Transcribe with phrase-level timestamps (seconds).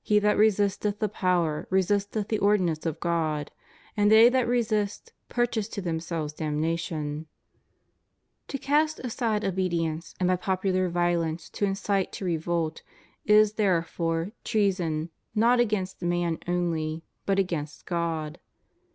[0.00, 3.50] He that resisteth the power resisteth the ordinance of God,
[3.94, 7.26] and they that resist, purchase to themselves damnation}
[8.48, 12.80] To cast aside obedience, and by popular violence to incite to revolt,
[13.26, 18.38] is therefore treason, not against man only, but against God.